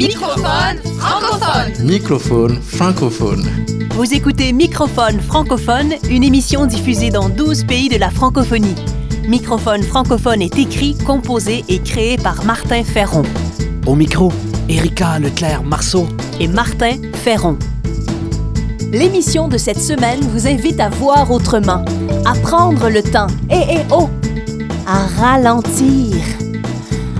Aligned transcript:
Microphone 0.00 0.78
francophone. 0.98 1.84
Microphone 1.84 2.62
francophone. 2.62 3.44
Vous 3.90 4.14
écoutez 4.14 4.50
Microphone 4.54 5.20
francophone, 5.20 5.92
une 6.08 6.24
émission 6.24 6.64
diffusée 6.64 7.10
dans 7.10 7.28
12 7.28 7.64
pays 7.64 7.90
de 7.90 7.98
la 7.98 8.08
francophonie. 8.08 8.74
Microphone 9.28 9.82
francophone 9.82 10.40
est 10.40 10.58
écrit, 10.58 10.96
composé 10.96 11.66
et 11.68 11.80
créé 11.80 12.16
par 12.16 12.46
Martin 12.46 12.82
Ferron. 12.82 13.24
Au 13.86 13.94
micro, 13.94 14.32
Erika 14.70 15.18
Leclerc-Marceau 15.18 16.06
et 16.40 16.48
Martin 16.48 16.96
Ferron. 17.16 17.58
L'émission 18.92 19.48
de 19.48 19.58
cette 19.58 19.82
semaine 19.82 20.20
vous 20.20 20.48
invite 20.48 20.80
à 20.80 20.88
voir 20.88 21.30
autrement, 21.30 21.84
à 22.24 22.32
prendre 22.40 22.88
le 22.88 23.02
temps, 23.02 23.26
et 23.50 23.74
et 23.74 23.84
oh, 23.90 24.08
à 24.86 25.06
ralentir, 25.20 26.16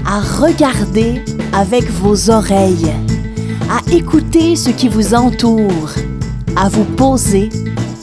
à 0.07 0.21
regarder 0.21 1.23
avec 1.53 1.91
vos 1.91 2.31
oreilles, 2.31 2.93
à 3.71 3.81
écouter 3.93 4.57
ce 4.57 4.71
qui 4.71 4.89
vous 4.89 5.15
entoure, 5.15 5.91
à 6.57 6.69
vous 6.69 6.85
poser 6.85 7.49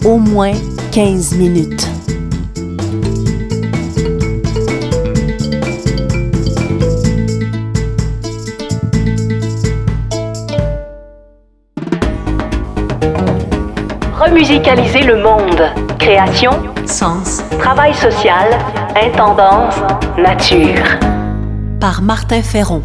au 0.05 0.18
moins 0.18 0.54
15 0.92 1.36
minutes. 1.36 1.88
Remusicaliser 14.20 15.04
le 15.04 15.22
monde. 15.24 15.62
Création, 16.00 16.52
sens, 16.86 17.41
travail 17.60 17.94
social, 17.94 18.50
intendance, 18.96 19.76
nature. 20.18 20.84
Par 21.80 22.02
Martin 22.02 22.41
Ferron. 22.41 22.82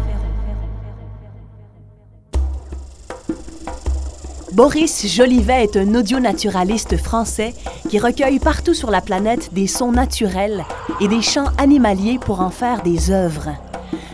Boris 4.53 5.07
Jolivet 5.07 5.63
est 5.63 5.77
un 5.77 5.95
audionaturaliste 5.95 6.97
français 6.97 7.55
qui 7.89 7.97
recueille 7.97 8.37
partout 8.37 8.75
sur 8.75 8.91
la 8.91 9.01
planète 9.01 9.51
des 9.51 9.65
sons 9.65 9.91
naturels 9.91 10.63
et 11.01 11.07
des 11.07 11.23
chants 11.23 11.49
animaliers 11.57 12.19
pour 12.19 12.39
en 12.39 12.51
faire 12.51 12.83
des 12.83 13.09
œuvres. 13.09 13.49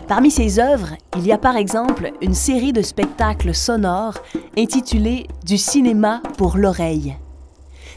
Parmi 0.08 0.30
ses 0.30 0.58
œuvres, 0.58 0.94
il 1.18 1.26
y 1.26 1.32
a 1.32 1.36
par 1.36 1.56
exemple 1.56 2.12
une 2.22 2.32
série 2.32 2.72
de 2.72 2.80
spectacles 2.80 3.54
sonores 3.54 4.16
intitulée 4.56 5.26
Du 5.44 5.58
cinéma 5.58 6.22
pour 6.38 6.56
l'oreille. 6.56 7.16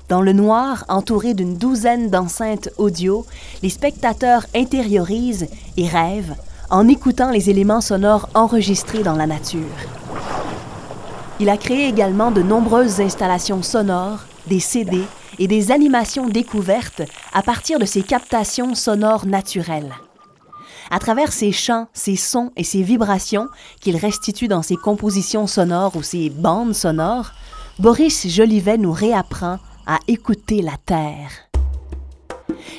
Dans 0.10 0.22
le 0.22 0.34
noir, 0.34 0.84
entouré 0.90 1.34
d'une 1.36 1.56
douzaine 1.56 2.10
d'enceintes 2.10 2.70
audio, 2.78 3.26
les 3.62 3.70
spectateurs 3.70 4.46
intériorisent 4.54 5.48
et 5.78 5.88
rêvent 5.88 6.36
en 6.70 6.90
écoutant 6.90 7.32
les 7.32 7.50
éléments 7.50 7.80
sonores 7.80 8.28
enregistrés 8.34 9.04
dans 9.04 9.16
la 9.16 9.28
nature. 9.28 10.03
Il 11.40 11.50
a 11.50 11.58
créé 11.58 11.88
également 11.88 12.32
de 12.32 12.44
nombreuses 12.44 13.02
installations 13.02 13.64
sonores, 13.64 14.26
des 14.48 14.60
CD 14.60 15.02
et 15.40 15.48
des 15.48 15.72
animations 15.72 16.28
découvertes 16.28 17.02
à 17.34 17.42
partir 17.42 17.80
de 17.80 17.86
ces 17.86 18.04
captations 18.04 18.76
sonores 18.76 19.26
naturelles. 19.26 19.94
À 20.92 21.00
travers 21.00 21.32
ses 21.32 21.52
chants, 21.52 21.88
ses 21.94 22.16
sons 22.16 22.52
et 22.56 22.64
ses 22.64 22.84
vibrations 22.84 23.48
qu'il 23.82 23.98
restitue 23.98 24.48
dans 24.48 24.62
ses 24.62 24.76
compositions 24.76 25.48
sonores 25.48 25.96
ou 25.96 26.04
ses 26.04 26.30
bandes 26.30 26.76
sonores, 26.76 27.32
Boris 27.80 28.28
Jolivet 28.28 28.78
nous 28.78 28.92
réapprend 28.92 29.58
à 29.88 29.98
écouter 30.08 30.62
la 30.62 30.78
Terre. 30.86 31.32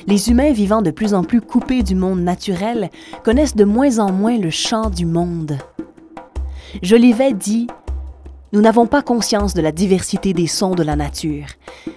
Les 0.07 0.29
humains 0.29 0.53
vivant 0.53 0.81
de 0.81 0.91
plus 0.91 1.13
en 1.13 1.23
plus 1.23 1.41
coupés 1.41 1.83
du 1.83 1.95
monde 1.95 2.21
naturel 2.21 2.89
connaissent 3.23 3.55
de 3.55 3.65
moins 3.65 3.99
en 3.99 4.11
moins 4.11 4.37
le 4.37 4.49
chant 4.49 4.89
du 4.89 5.05
monde. 5.05 5.57
Jolivet 6.81 7.33
dit 7.33 7.67
nous 8.55 8.61
n'avons 8.61 8.87
pas 8.87 9.01
conscience 9.01 9.53
de 9.53 9.59
la 9.59 9.73
diversité 9.73 10.31
des 10.31 10.47
sons 10.47 10.75
de 10.75 10.83
la 10.83 10.95
nature. 10.95 11.45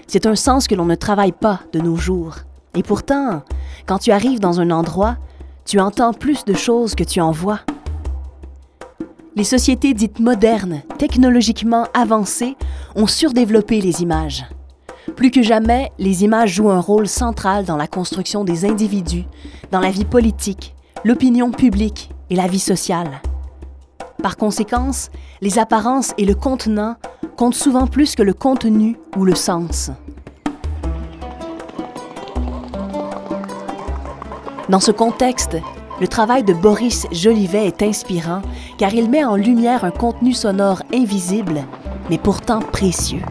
C'est 0.09 0.27
un 0.27 0.35
sens 0.35 0.67
que 0.67 0.75
l'on 0.75 0.87
ne 0.87 0.97
travaille 0.97 1.31
pas 1.31 1.61
de 1.73 1.79
nos 1.79 1.95
jours. 1.95 2.39
Et 2.75 2.83
pourtant, 2.83 3.43
quand 3.87 3.99
tu 3.99 4.11
arrives 4.11 4.41
dans 4.41 4.61
un 4.61 4.73
endroit, 4.73 5.19
tu 5.65 5.79
entends 5.79 6.13
plus 6.13 6.45
de 6.45 6.55
choses 6.55 6.97
que 6.97 7.05
tu 7.05 7.21
en 7.21 7.31
vois. 7.31 7.61
Les 9.37 9.45
sociétés 9.45 9.95
dites 9.95 10.19
modernes, 10.19 10.83
technologiquement 10.99 11.87
avancées, 11.95 12.57
ont 12.97 13.07
surdéveloppé 13.07 13.81
les 13.81 14.03
images. 14.03 14.45
Plus 15.15 15.31
que 15.31 15.43
jamais, 15.43 15.93
les 16.01 16.25
images 16.25 16.55
jouent 16.55 16.71
un 16.71 16.81
rôle 16.81 17.07
central 17.07 17.67
dans 17.67 17.77
la 17.77 17.87
construction 17.87 18.43
des 18.43 18.65
individus, 18.65 19.27
dans 19.71 19.79
la 19.81 19.93
vie 19.93 20.05
politique, 20.05 20.75
l'opinion 21.05 21.53
publique 21.53 22.11
et 22.31 22.35
la 22.35 22.49
vie 22.49 22.59
sociale. 22.59 23.23
Par 24.23 24.37
conséquence, 24.37 25.11
les 25.41 25.59
apparences 25.61 26.13
et 26.19 26.25
le 26.25 26.35
contenant 26.35 26.97
comptent 27.37 27.55
souvent 27.55 27.87
plus 27.87 28.17
que 28.17 28.23
le 28.23 28.35
contenu 28.35 28.97
ou 29.17 29.25
le 29.25 29.37
sens. 29.37 29.91
Dans 34.69 34.81
ce 34.81 34.91
contexte, 34.91 35.57
le 36.01 36.09
travail 36.09 36.43
de 36.43 36.53
Boris 36.53 37.07
Jolivet 37.13 37.67
est 37.67 37.83
inspirant 37.83 38.43
car 38.77 38.93
il 38.93 39.09
met 39.09 39.25
en 39.25 39.37
lumière 39.37 39.85
un 39.85 39.91
contenu 39.91 40.33
sonore 40.33 40.83
invisible, 40.93 41.65
mais 42.11 42.19
pourtant 42.19 42.61
précieux. 42.61 43.23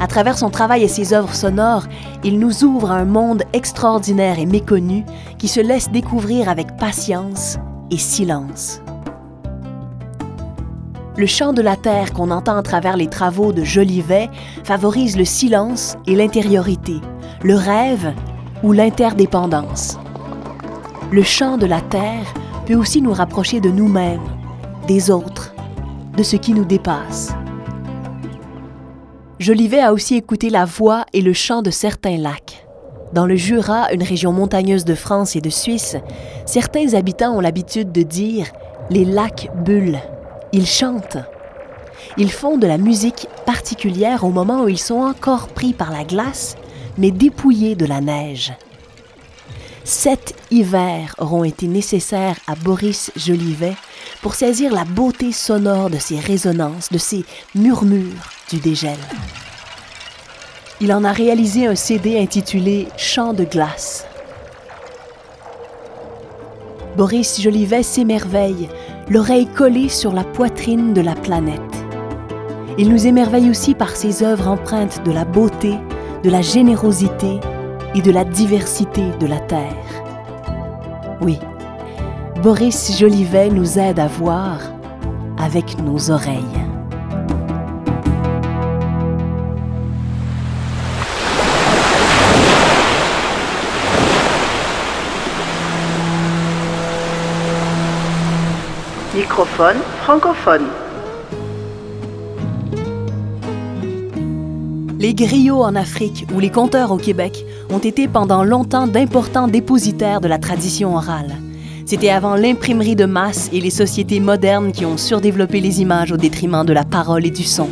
À 0.00 0.08
travers 0.08 0.36
son 0.36 0.50
travail 0.50 0.82
et 0.82 0.88
ses 0.88 1.14
œuvres 1.14 1.34
sonores, 1.34 1.86
il 2.24 2.40
nous 2.40 2.64
ouvre 2.64 2.90
à 2.90 2.96
un 2.96 3.04
monde 3.04 3.44
extraordinaire 3.52 4.40
et 4.40 4.46
méconnu 4.46 5.04
qui 5.38 5.46
se 5.46 5.60
laisse 5.60 5.90
découvrir 5.90 6.48
avec 6.48 6.76
patience 6.76 7.58
et 7.92 7.98
silence. 7.98 8.80
Le 11.18 11.26
chant 11.26 11.52
de 11.52 11.60
la 11.60 11.76
terre 11.76 12.14
qu'on 12.14 12.30
entend 12.30 12.56
à 12.56 12.62
travers 12.62 12.96
les 12.96 13.06
travaux 13.06 13.52
de 13.52 13.64
Jolivet 13.64 14.30
favorise 14.64 15.18
le 15.18 15.26
silence 15.26 15.94
et 16.06 16.16
l'intériorité, 16.16 16.94
le 17.42 17.54
rêve 17.54 18.14
ou 18.62 18.72
l'interdépendance. 18.72 19.98
Le 21.10 21.22
chant 21.22 21.58
de 21.58 21.66
la 21.66 21.82
terre 21.82 22.32
peut 22.64 22.76
aussi 22.76 23.02
nous 23.02 23.12
rapprocher 23.12 23.60
de 23.60 23.68
nous-mêmes, 23.68 24.22
des 24.88 25.10
autres, 25.10 25.54
de 26.16 26.22
ce 26.22 26.36
qui 26.36 26.54
nous 26.54 26.64
dépasse. 26.64 27.34
Jolivet 29.38 29.80
a 29.80 29.92
aussi 29.92 30.16
écouté 30.16 30.48
la 30.48 30.64
voix 30.64 31.04
et 31.12 31.20
le 31.20 31.34
chant 31.34 31.60
de 31.60 31.70
certains 31.70 32.16
lacs. 32.16 32.66
Dans 33.12 33.26
le 33.26 33.36
Jura, 33.36 33.92
une 33.92 34.02
région 34.02 34.32
montagneuse 34.32 34.86
de 34.86 34.94
France 34.94 35.36
et 35.36 35.42
de 35.42 35.50
Suisse, 35.50 35.96
certains 36.46 36.94
habitants 36.94 37.36
ont 37.36 37.40
l'habitude 37.40 37.92
de 37.92 38.02
dire 38.02 38.46
les 38.88 39.04
lacs 39.04 39.50
bulles. 39.62 40.00
Ils 40.52 40.66
chantent. 40.66 41.16
Ils 42.18 42.30
font 42.30 42.58
de 42.58 42.66
la 42.66 42.76
musique 42.76 43.26
particulière 43.46 44.24
au 44.24 44.30
moment 44.30 44.64
où 44.64 44.68
ils 44.68 44.78
sont 44.78 45.00
encore 45.00 45.48
pris 45.48 45.72
par 45.72 45.90
la 45.90 46.04
glace, 46.04 46.56
mais 46.98 47.10
dépouillés 47.10 47.74
de 47.74 47.86
la 47.86 48.02
neige. 48.02 48.52
Sept 49.84 50.34
hivers 50.50 51.14
auront 51.18 51.44
été 51.44 51.66
nécessaires 51.66 52.36
à 52.46 52.54
Boris 52.54 53.10
Jolivet 53.16 53.74
pour 54.20 54.34
saisir 54.34 54.72
la 54.72 54.84
beauté 54.84 55.32
sonore 55.32 55.88
de 55.88 55.98
ces 55.98 56.20
résonances, 56.20 56.92
de 56.92 56.98
ces 56.98 57.24
murmures 57.54 58.30
du 58.50 58.58
dégel. 58.58 58.98
Il 60.82 60.92
en 60.92 61.02
a 61.02 61.12
réalisé 61.12 61.66
un 61.66 61.74
CD 61.74 62.20
intitulé 62.20 62.88
Chant 62.98 63.32
de 63.32 63.44
glace. 63.44 64.06
Boris 66.96 67.40
Jolivet 67.40 67.82
s'émerveille 67.82 68.68
l'oreille 69.08 69.46
collée 69.46 69.88
sur 69.88 70.12
la 70.12 70.24
poitrine 70.24 70.92
de 70.92 71.00
la 71.00 71.14
planète. 71.14 71.60
Il 72.78 72.88
nous 72.88 73.06
émerveille 73.06 73.50
aussi 73.50 73.74
par 73.74 73.90
ses 73.90 74.22
œuvres 74.22 74.48
empreintes 74.48 75.02
de 75.04 75.12
la 75.12 75.24
beauté, 75.24 75.74
de 76.22 76.30
la 76.30 76.40
générosité 76.40 77.40
et 77.94 78.00
de 78.00 78.10
la 78.10 78.24
diversité 78.24 79.02
de 79.20 79.26
la 79.26 79.40
Terre. 79.40 79.76
Oui, 81.20 81.38
Boris 82.42 82.98
Jolivet 82.98 83.50
nous 83.50 83.78
aide 83.78 83.98
à 83.98 84.06
voir 84.06 84.58
avec 85.38 85.78
nos 85.82 86.10
oreilles. 86.10 86.71
Microphone 99.14 99.76
francophone. 100.04 100.62
Les 104.98 105.12
griots 105.12 105.62
en 105.62 105.74
Afrique 105.74 106.26
ou 106.34 106.40
les 106.40 106.48
conteurs 106.48 106.92
au 106.92 106.96
Québec 106.96 107.44
ont 107.68 107.78
été 107.78 108.08
pendant 108.08 108.42
longtemps 108.42 108.86
d'importants 108.86 109.48
dépositaires 109.48 110.22
de 110.22 110.28
la 110.28 110.38
tradition 110.38 110.96
orale. 110.96 111.36
C'était 111.84 112.08
avant 112.08 112.36
l'imprimerie 112.36 112.96
de 112.96 113.04
masse 113.04 113.50
et 113.52 113.60
les 113.60 113.68
sociétés 113.68 114.18
modernes 114.18 114.72
qui 114.72 114.86
ont 114.86 114.96
surdéveloppé 114.96 115.60
les 115.60 115.82
images 115.82 116.12
au 116.12 116.16
détriment 116.16 116.64
de 116.64 116.72
la 116.72 116.84
parole 116.84 117.26
et 117.26 117.30
du 117.30 117.44
son. 117.44 117.68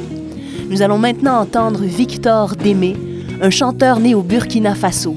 Nous 0.68 0.82
allons 0.82 0.98
maintenant 0.98 1.40
entendre 1.40 1.80
Victor 1.80 2.54
Démé, 2.54 2.98
un 3.40 3.48
chanteur 3.48 3.98
né 3.98 4.14
au 4.14 4.20
Burkina 4.20 4.74
Faso. 4.74 5.16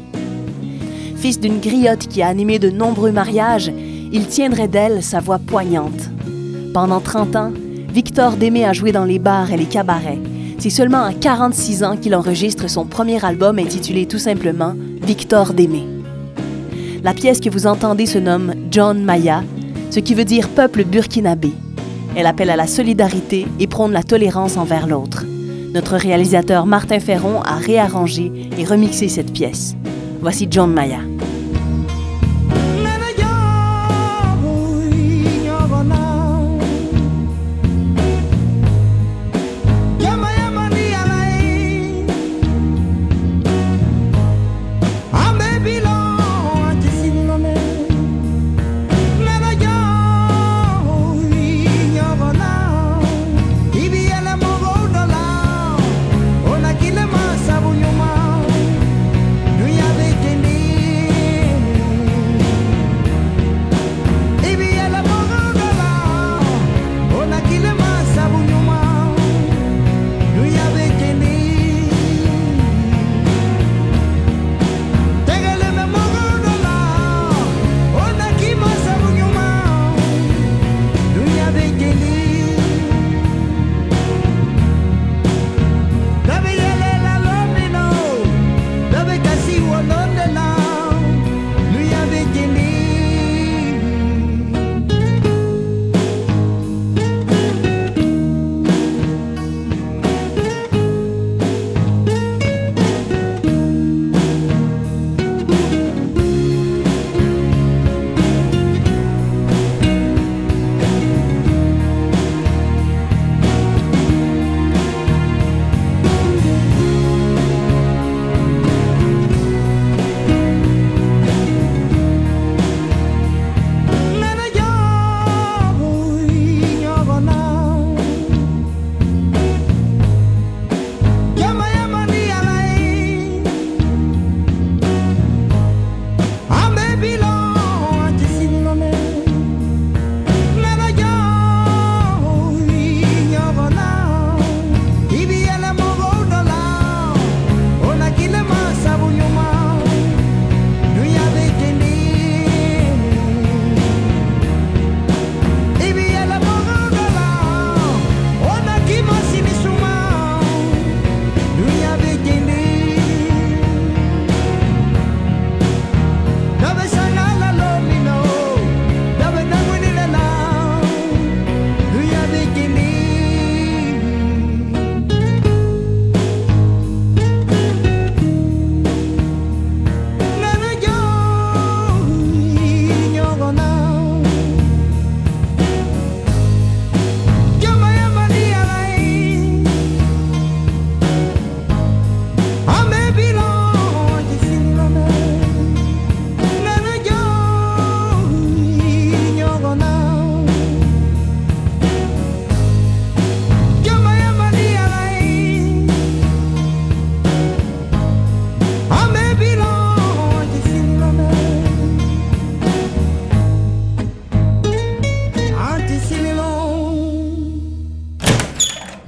Fils 1.18 1.38
d'une 1.42 1.60
griotte 1.60 2.08
qui 2.08 2.22
a 2.22 2.28
animé 2.28 2.60
de 2.60 2.70
nombreux 2.70 3.12
mariages, 3.12 3.74
il 4.14 4.28
tiendrait 4.28 4.70
d'elle 4.70 5.04
sa 5.04 5.20
voix 5.20 5.40
poignante. 5.40 6.13
Pendant 6.74 7.02
30 7.02 7.36
ans, 7.36 7.52
Victor 7.94 8.36
Démé 8.36 8.66
a 8.66 8.74
joué 8.74 8.92
dans 8.92 9.06
les 9.06 9.20
bars 9.20 9.52
et 9.52 9.58
les 9.58 9.66
cabarets. 9.66 10.18
C'est 10.58 10.72
seulement 10.72 11.04
à 11.04 11.14
46 11.14 11.84
ans 11.84 11.98
qu'il 11.98 12.16
enregistre 12.16 12.68
son 12.68 12.86
premier 12.86 13.24
album 13.24 13.60
intitulé 13.60 14.08
tout 14.08 14.18
simplement 14.18 14.74
Victor 15.04 15.54
Démé. 15.54 15.84
La 17.04 17.14
pièce 17.14 17.40
que 17.40 17.50
vous 17.52 17.68
entendez 17.68 18.08
se 18.08 18.18
nomme 18.18 18.56
John 18.72 19.04
Maya, 19.04 19.44
ce 19.92 20.00
qui 20.00 20.16
veut 20.16 20.26
dire 20.26 20.50
peuple 20.50 20.84
burkinabé. 20.84 21.52
Elle 22.16 22.26
appelle 22.26 22.50
à 22.50 22.56
la 22.56 22.66
solidarité 22.66 23.46
et 23.60 23.68
prône 23.68 23.92
la 23.92 24.02
tolérance 24.02 24.58
envers 24.58 24.88
l'autre. 24.88 25.26
Notre 25.76 25.96
réalisateur 25.96 26.66
Martin 26.66 27.00
Ferron 27.00 27.42
a 27.44 27.56
réarrangé 27.56 28.32
et 28.58 28.66
remixé 28.66 29.10
cette 29.10 29.32
pièce. 29.32 29.76
Voici 30.22 30.48
John 30.50 30.74
Maya. 30.74 31.13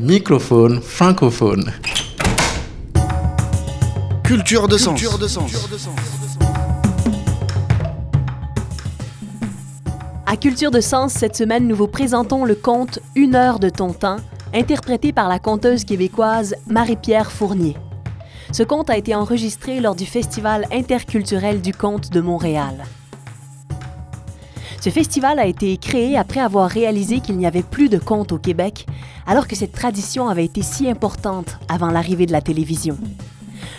Microphone 0.08 0.82
francophone. 0.82 1.74
Culture 4.24 4.68
de 4.68 4.78
sens. 4.78 5.04
À 10.28 10.38
Culture 10.38 10.70
de 10.70 10.80
Sens, 10.80 11.12
cette 11.12 11.36
semaine, 11.36 11.68
nous 11.68 11.76
vous 11.76 11.88
présentons 11.88 12.46
le 12.46 12.54
conte 12.54 13.00
Une 13.16 13.34
heure 13.34 13.58
de 13.58 13.70
ton 13.70 13.94
temps, 13.94 14.18
interprété 14.54 15.12
par 15.12 15.28
la 15.28 15.40
conteuse 15.40 15.86
québécoise 15.86 16.54
Marie-Pierre 16.68 17.32
Fournier. 17.32 17.76
Ce 18.52 18.62
conte 18.62 18.92
a 18.92 18.98
été 18.98 19.16
enregistré 19.16 19.80
lors 19.80 19.96
du 19.96 20.06
Festival 20.06 20.68
interculturel 20.72 21.62
du 21.62 21.74
conte 21.74 22.12
de 22.12 22.22
Montréal. 22.22 22.86
Ce 24.86 24.92
festival 24.92 25.40
a 25.40 25.48
été 25.48 25.78
créé 25.78 26.16
après 26.16 26.42
avoir 26.42 26.70
réalisé 26.70 27.20
qu'il 27.20 27.38
n'y 27.38 27.48
avait 27.48 27.64
plus 27.64 27.90
de 27.90 27.98
contes 27.98 28.32
au 28.32 28.38
Québec, 28.38 28.86
alors 29.26 29.48
que 29.48 29.56
cette 29.56 29.72
tradition 29.72 30.30
avait 30.30 30.46
été 30.46 30.62
si 30.62 30.88
importante 30.88 31.58
avant 31.68 31.90
l'arrivée 31.90 32.28
de 32.28 32.32
la 32.32 32.42
télévision. 32.42 32.96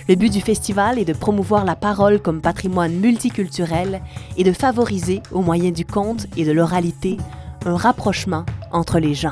Le 0.08 0.16
but 0.16 0.32
du 0.32 0.40
festival 0.40 0.98
est 0.98 1.04
de 1.04 1.12
promouvoir 1.12 1.64
la 1.64 1.76
parole 1.76 2.20
comme 2.20 2.40
patrimoine 2.40 2.94
multiculturel 2.94 4.02
et 4.36 4.42
de 4.42 4.50
favoriser, 4.50 5.22
au 5.30 5.42
moyen 5.42 5.70
du 5.70 5.84
conte 5.84 6.26
et 6.36 6.44
de 6.44 6.50
l'oralité, 6.50 7.18
un 7.64 7.76
rapprochement 7.76 8.44
entre 8.72 8.98
les 8.98 9.14
gens. 9.14 9.30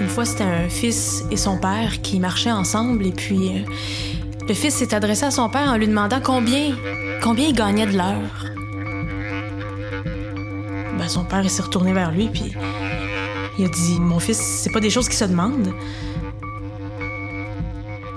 Une 0.00 0.08
fois, 0.08 0.24
c'était 0.24 0.44
un 0.44 0.68
fils 0.68 1.24
et 1.32 1.36
son 1.36 1.58
père 1.58 2.00
qui 2.00 2.20
marchaient 2.20 2.52
ensemble 2.52 3.04
et 3.04 3.12
puis 3.12 3.48
euh, 3.48 3.64
le 4.46 4.54
fils 4.54 4.74
s'est 4.74 4.94
adressé 4.94 5.24
à 5.24 5.30
son 5.30 5.48
père 5.48 5.72
en 5.72 5.76
lui 5.76 5.88
demandant 5.88 6.20
combien, 6.22 6.76
combien 7.24 7.48
il 7.48 7.54
gagnait 7.54 7.86
de 7.86 7.96
l'heure? 7.96 8.44
Ben, 10.98 11.08
son 11.08 11.24
père 11.24 11.48
s'est 11.50 11.62
retourné 11.62 11.92
vers 11.94 12.10
lui 12.12 12.28
puis 12.28 12.54
il 13.58 13.64
a 13.64 13.68
dit 13.68 13.98
Mon 13.98 14.18
fils, 14.20 14.38
c'est 14.38 14.70
pas 14.70 14.80
des 14.80 14.90
choses 14.90 15.08
qui 15.08 15.16
se 15.16 15.24
demandent. 15.24 15.72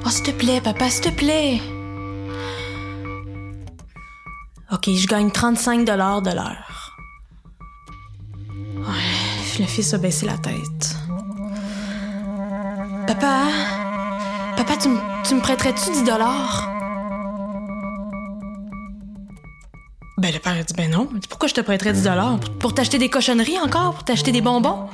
Oh, 0.05 0.09
s'il 0.09 0.23
te 0.23 0.31
plaît, 0.31 0.59
papa, 0.61 0.89
s'il 0.89 1.01
te 1.05 1.09
plaît. 1.09 1.61
Ok, 4.71 4.89
je 4.93 5.07
gagne 5.07 5.31
35 5.31 5.85
dollars 5.85 6.21
de 6.21 6.31
l'heure. 6.31 6.97
Ouais, 8.75 9.59
le 9.59 9.65
fils 9.65 9.93
a 9.93 9.97
baissé 9.97 10.25
la 10.25 10.37
tête. 10.37 10.95
Papa, 13.07 13.43
papa, 14.57 14.73
tu, 14.81 14.89
me- 14.89 15.23
tu 15.27 15.35
me 15.35 15.39
prêterais-tu 15.41 15.91
10 15.91 16.03
dollars? 16.03 16.69
Ben 20.27 20.33
le 20.33 20.39
père 20.39 20.57
a 20.57 20.63
dit 20.63 20.73
Ben 20.73 20.91
non. 20.91 21.07
Pourquoi 21.29 21.47
je 21.47 21.53
te 21.53 21.61
prêterais 21.61 21.93
10 21.93 22.09
Pour 22.59 22.73
t'acheter 22.73 22.97
des 22.97 23.09
cochonneries 23.09 23.57
encore? 23.59 23.93
Pour 23.93 24.03
t'acheter 24.03 24.33
des 24.33 24.41
bonbons? 24.41 24.89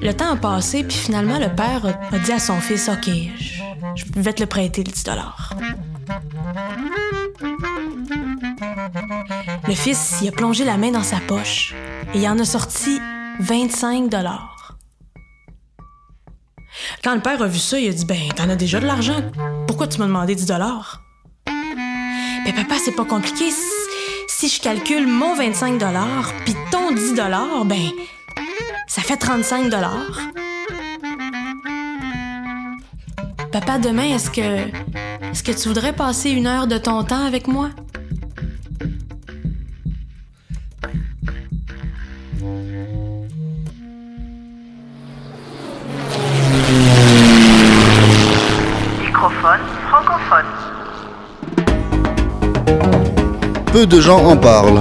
Le 0.00 0.12
temps 0.12 0.32
a 0.32 0.36
passé, 0.36 0.82
puis 0.82 0.96
finalement, 0.96 1.38
le 1.38 1.54
père 1.54 1.84
a, 2.10 2.18
dit 2.18 2.32
à 2.32 2.38
son 2.38 2.58
fils 2.58 2.88
Ok, 2.88 3.10
je, 3.94 4.04
vais 4.16 4.32
te 4.32 4.40
le 4.40 4.46
prêter, 4.46 4.82
le 4.82 4.90
10 4.90 5.04
Le 9.68 9.74
fils 9.74 10.22
y 10.22 10.28
a 10.28 10.32
plongé 10.32 10.64
la 10.64 10.78
main 10.78 10.90
dans 10.90 11.02
sa 11.02 11.18
poche 11.18 11.74
et 12.14 12.20
il 12.20 12.26
en 12.26 12.38
a 12.38 12.46
sorti 12.46 12.98
25 13.40 14.08
dollars. 14.08 14.78
Quand 17.04 17.14
le 17.14 17.20
père 17.20 17.42
a 17.42 17.46
vu 17.46 17.58
ça, 17.58 17.78
il 17.78 17.90
a 17.90 17.92
dit 17.92 18.06
Ben, 18.06 18.28
t'en 18.34 18.48
as 18.48 18.56
déjà 18.56 18.80
de 18.80 18.86
l'argent. 18.86 19.20
Pourquoi 19.72 19.86
tu 19.86 20.00
m'as 20.00 20.06
demandé 20.06 20.34
10 20.34 20.44
dollars? 20.44 21.00
Ben, 21.46 22.54
papa, 22.54 22.74
c'est 22.84 22.92
pas 22.92 23.06
compliqué. 23.06 23.46
Si 24.28 24.48
je 24.50 24.60
calcule 24.60 25.06
mon 25.06 25.34
25 25.34 25.78
dollars 25.78 26.30
puis 26.44 26.54
ton 26.70 26.90
10 26.92 27.14
dollars, 27.14 27.64
ben, 27.64 27.88
ça 28.86 29.00
fait 29.00 29.16
35 29.16 29.70
dollars. 29.70 30.20
Papa, 33.50 33.78
demain, 33.78 34.14
est-ce 34.14 34.30
que. 34.30 34.68
Est-ce 35.30 35.42
que 35.42 35.52
tu 35.52 35.68
voudrais 35.68 35.94
passer 35.94 36.28
une 36.28 36.46
heure 36.46 36.66
de 36.66 36.76
ton 36.76 37.02
temps 37.02 37.24
avec 37.24 37.46
moi? 37.46 37.70
De 53.82 54.00
gens 54.00 54.24
en 54.24 54.36
parlent. 54.36 54.80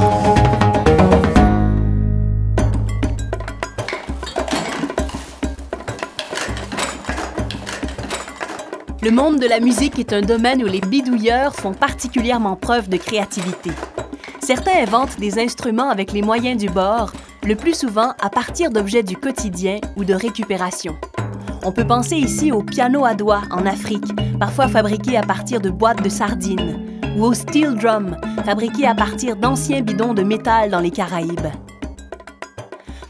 Le 9.01 9.09
monde 9.09 9.39
de 9.39 9.47
la 9.47 9.59
musique 9.59 9.97
est 9.97 10.13
un 10.13 10.21
domaine 10.21 10.63
où 10.63 10.67
les 10.67 10.81
bidouilleurs 10.81 11.55
font 11.55 11.73
particulièrement 11.73 12.55
preuve 12.55 12.89
de 12.89 12.97
créativité. 12.97 13.71
Certains 14.39 14.83
inventent 14.83 15.19
des 15.19 15.39
instruments 15.39 15.89
avec 15.89 16.11
les 16.11 16.21
moyens 16.21 16.61
du 16.61 16.69
bord, 16.69 17.11
le 17.43 17.55
plus 17.55 17.73
souvent 17.73 18.13
à 18.21 18.29
partir 18.29 18.69
d'objets 18.69 19.03
du 19.03 19.17
quotidien 19.17 19.79
ou 19.97 20.05
de 20.05 20.13
récupération. 20.13 20.95
On 21.63 21.71
peut 21.71 21.87
penser 21.87 22.17
ici 22.17 22.51
au 22.51 22.61
piano 22.61 23.03
à 23.03 23.15
doigts 23.15 23.43
en 23.49 23.65
Afrique, 23.65 24.11
parfois 24.39 24.67
fabriqué 24.67 25.17
à 25.17 25.23
partir 25.23 25.59
de 25.59 25.71
boîtes 25.71 26.03
de 26.03 26.09
sardines, 26.09 26.90
ou 27.17 27.25
au 27.25 27.33
steel 27.33 27.75
drum, 27.75 28.17
fabriqué 28.45 28.87
à 28.87 28.95
partir 28.95 29.35
d'anciens 29.35 29.81
bidons 29.81 30.13
de 30.13 30.23
métal 30.23 30.69
dans 30.69 30.79
les 30.79 30.91
Caraïbes. 30.91 31.47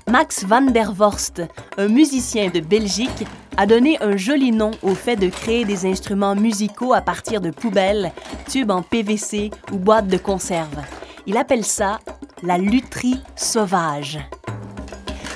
Max 0.09 0.43
van 0.43 0.61
der 0.61 0.91
Vorst, 0.91 1.41
un 1.77 1.87
musicien 1.87 2.49
de 2.49 2.59
Belgique, 2.59 3.25
a 3.57 3.65
donné 3.65 3.97
un 4.01 4.17
joli 4.17 4.51
nom 4.51 4.71
au 4.81 4.95
fait 4.95 5.15
de 5.15 5.29
créer 5.29 5.65
des 5.65 5.85
instruments 5.85 6.35
musicaux 6.35 6.93
à 6.93 7.01
partir 7.01 7.41
de 7.41 7.51
poubelles, 7.51 8.11
tubes 8.49 8.71
en 8.71 8.81
PVC 8.81 9.51
ou 9.71 9.77
boîtes 9.77 10.07
de 10.07 10.17
conserve. 10.17 10.81
Il 11.27 11.37
appelle 11.37 11.65
ça 11.65 11.99
la 12.43 12.57
lutherie 12.57 13.21
sauvage. 13.35 14.19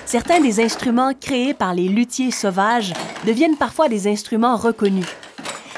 Certains 0.05 0.39
des 0.39 0.59
instruments 0.59 1.13
créés 1.19 1.53
par 1.53 1.73
les 1.73 1.87
luthiers 1.87 2.31
sauvages 2.31 2.93
deviennent 3.25 3.57
parfois 3.57 3.89
des 3.89 4.07
instruments 4.07 4.55
reconnus. 4.55 5.07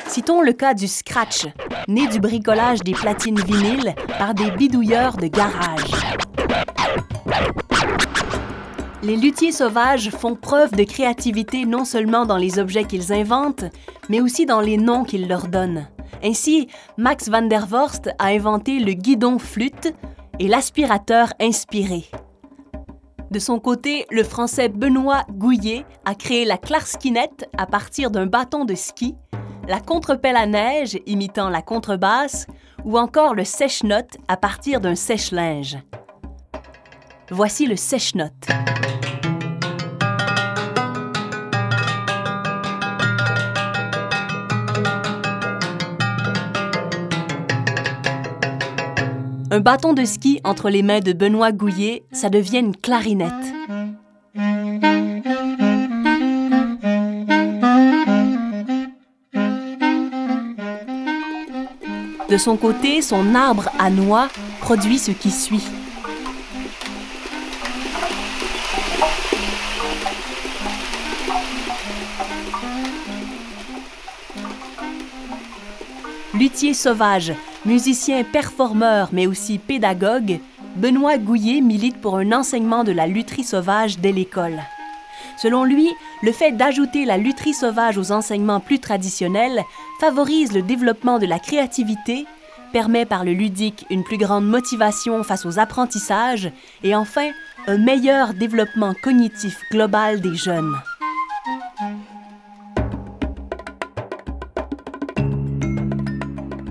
Citons 0.08 0.42
le 0.42 0.54
cas 0.54 0.74
du 0.74 0.88
scratch, 0.88 1.48
né 1.88 2.08
du 2.08 2.20
bricolage 2.20 2.82
des 2.82 2.94
platines 2.94 3.40
vinyles 3.40 3.96
par 4.18 4.34
des 4.34 4.52
bidouilleurs 4.52 5.18
de 5.18 5.28
garage. 5.28 5.92
Les 9.04 9.16
luthiers 9.16 9.52
sauvages 9.52 10.10
font 10.10 10.36
preuve 10.36 10.72
de 10.72 10.84
créativité 10.84 11.66
non 11.66 11.86
seulement 11.86 12.26
dans 12.26 12.38
les 12.38 12.60
objets 12.60 12.84
qu'ils 12.84 13.14
inventent, 13.14 13.66
mais 14.10 14.20
aussi 14.20 14.46
dans 14.46 14.60
les 14.60 14.78
noms 14.78 15.04
qu'ils 15.04 15.28
leur 15.28 15.48
donnent. 15.48 15.88
Ainsi, 16.24 16.68
Max 16.98 17.30
van 17.30 17.44
der 17.44 17.68
Vorst 17.68 18.10
a 18.20 18.28
inventé 18.28 18.80
le 18.80 18.94
guidon 18.94 19.40
flûte 19.40 19.94
et 20.40 20.48
l'aspirateur 20.48 21.32
inspiré. 21.40 22.06
De 23.30 23.40
son 23.40 23.60
côté, 23.60 24.06
le 24.10 24.24
français 24.24 24.70
Benoît 24.70 25.26
Gouillet 25.30 25.86
a 26.06 26.16
créé 26.16 26.46
la 26.46 26.58
clarskinette 26.58 27.50
à 27.58 27.66
partir 27.66 28.10
d'un 28.10 28.26
bâton 28.26 28.66
de 28.66 28.74
ski, 28.74 29.16
la 29.68 29.80
contrepelle 29.82 30.38
à 30.38 30.46
neige 30.46 30.98
imitant 31.06 31.50
la 31.50 31.62
contrebasse 31.62 32.48
ou 32.86 32.98
encore 32.98 33.36
le 33.36 33.44
sèche-note 33.44 34.18
à 34.28 34.38
partir 34.38 34.80
d'un 34.80 34.96
sèche-linge. 34.96 35.78
Voici 37.30 37.68
le 37.68 37.76
sèche-note. 37.76 38.32
Un 49.50 49.60
bâton 49.60 49.94
de 49.94 50.06
ski 50.06 50.40
entre 50.44 50.70
les 50.70 50.84
mains 50.84 51.00
de 51.00 51.14
Benoît 51.14 51.52
Gouillet, 51.52 52.04
ça 52.12 52.30
devient 52.30 52.60
une 52.60 52.76
clarinette. 52.76 53.57
De 62.38 62.42
son 62.44 62.56
côté, 62.56 63.02
son 63.02 63.34
arbre 63.34 63.68
à 63.80 63.90
noix 63.90 64.28
produit 64.62 65.00
ce 65.00 65.10
qui 65.10 65.32
suit. 65.32 65.64
Luthier 76.36 76.76
sauvage, 76.76 77.34
musicien 77.66 78.24
performeur 78.24 79.10
mais 79.12 79.26
aussi 79.26 79.58
pédagogue, 79.58 80.40
Benoît 80.76 81.18
Gouillet 81.18 81.62
milite 81.62 82.00
pour 82.00 82.18
un 82.18 82.32
enseignement 82.34 82.84
de 82.84 82.92
la 82.92 83.08
lutherie 83.08 83.44
sauvage 83.44 83.98
dès 83.98 84.12
l'école. 84.12 84.62
Selon 85.38 85.64
lui, 85.64 85.90
le 86.24 86.32
fait 86.32 86.52
d'ajouter 86.52 87.06
la 87.06 87.18
lutherie 87.18 87.54
sauvage 87.54 87.98
aux 87.98 88.12
enseignements 88.12 88.60
plus 88.60 88.80
traditionnels 88.80 89.64
favorise 90.00 90.52
le 90.54 90.64
développement 90.64 91.20
de 91.20 91.26
la 91.26 91.40
créativité, 91.40 92.26
permet 92.74 93.06
par 93.06 93.24
le 93.24 93.34
ludique 93.34 93.86
une 93.90 94.04
plus 94.04 94.18
grande 94.18 94.48
motivation 94.48 95.24
face 95.24 95.46
aux 95.46 95.60
apprentissages 95.60 96.52
et 96.84 96.96
enfin 96.96 97.30
un 97.68 97.78
meilleur 97.78 98.34
développement 98.34 98.94
cognitif 99.02 99.62
global 99.72 100.22
des 100.22 100.36
jeunes. 100.36 100.76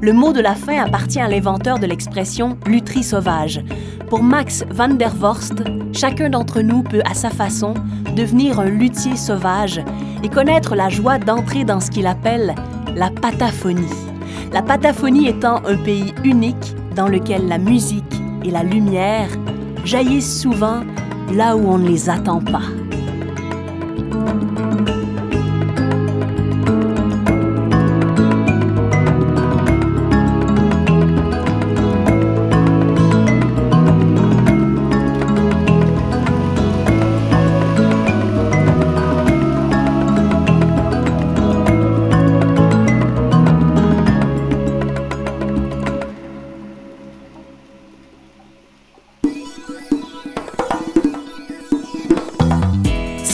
Le 0.06 0.12
mot 0.12 0.32
de 0.32 0.40
la 0.40 0.54
fin 0.54 0.78
appartient 0.78 1.18
à 1.18 1.26
l'inventeur 1.26 1.80
de 1.80 1.86
l'expression 1.86 2.56
lutherie 2.64 3.02
sauvage. 3.02 3.60
Pour 4.08 4.22
Max 4.22 4.64
van 4.70 4.90
der 4.90 5.12
Vorst, 5.12 5.64
chacun 5.92 6.28
d'entre 6.28 6.60
nous 6.60 6.84
peut 6.84 7.02
à 7.10 7.12
sa 7.12 7.28
façon 7.28 7.74
devenir 8.14 8.60
un 8.60 8.66
luthier 8.66 9.16
sauvage 9.16 9.82
et 10.22 10.28
connaître 10.28 10.76
la 10.76 10.90
joie 10.90 11.18
d'entrer 11.18 11.64
dans 11.64 11.80
ce 11.80 11.90
qu'il 11.90 12.06
appelle 12.06 12.54
la 12.94 13.10
pataphonie. 13.10 13.82
La 14.52 14.62
pataphonie 14.62 15.26
étant 15.26 15.60
un 15.66 15.76
pays 15.76 16.14
unique 16.22 16.76
dans 16.94 17.08
lequel 17.08 17.48
la 17.48 17.58
musique 17.58 18.04
et 18.44 18.52
la 18.52 18.62
lumière 18.62 19.30
jaillissent 19.84 20.40
souvent 20.40 20.84
là 21.34 21.56
où 21.56 21.68
on 21.68 21.78
ne 21.78 21.88
les 21.88 22.08
attend 22.08 22.40
pas. 22.40 22.62